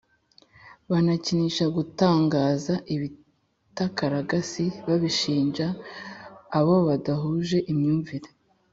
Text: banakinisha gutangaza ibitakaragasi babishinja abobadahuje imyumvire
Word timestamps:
banakinisha 0.91 1.65
gutangaza 1.75 2.73
ibitakaragasi 2.95 4.65
babishinja 4.87 5.67
abobadahuje 6.57 7.57
imyumvire 7.71 8.29